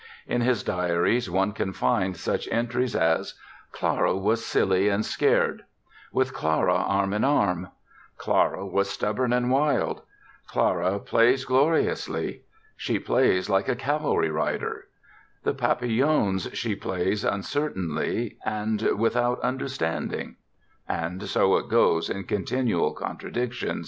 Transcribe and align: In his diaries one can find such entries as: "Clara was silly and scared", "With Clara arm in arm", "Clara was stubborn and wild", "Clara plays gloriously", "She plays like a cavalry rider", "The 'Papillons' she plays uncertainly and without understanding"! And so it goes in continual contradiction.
In 0.25 0.41
his 0.41 0.63
diaries 0.63 1.29
one 1.29 1.51
can 1.51 1.73
find 1.73 2.17
such 2.17 2.47
entries 2.47 2.95
as: 2.95 3.35
"Clara 3.71 4.17
was 4.17 4.43
silly 4.43 4.89
and 4.89 5.05
scared", 5.05 5.63
"With 6.11 6.33
Clara 6.33 6.73
arm 6.73 7.13
in 7.13 7.23
arm", 7.23 7.67
"Clara 8.17 8.65
was 8.65 8.89
stubborn 8.89 9.31
and 9.31 9.51
wild", 9.51 10.01
"Clara 10.47 10.97
plays 10.97 11.45
gloriously", 11.45 12.41
"She 12.75 12.97
plays 12.97 13.47
like 13.47 13.69
a 13.69 13.75
cavalry 13.75 14.31
rider", 14.31 14.85
"The 15.43 15.53
'Papillons' 15.53 16.49
she 16.53 16.75
plays 16.75 17.23
uncertainly 17.23 18.37
and 18.43 18.81
without 18.97 19.39
understanding"! 19.41 20.37
And 20.89 21.21
so 21.29 21.57
it 21.57 21.69
goes 21.69 22.09
in 22.09 22.23
continual 22.23 22.93
contradiction. 22.93 23.79